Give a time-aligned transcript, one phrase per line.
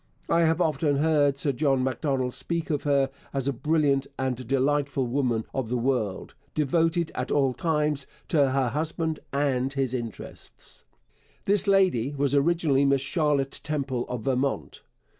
[0.29, 5.05] I have often heard Sir John Macdonald speak of her as a brilliant and delightful
[5.05, 10.85] woman of the world, devoted at all times to her husband and his interests.
[11.45, 14.81] This lady was originally Miss Charlotte Temple of Vermont.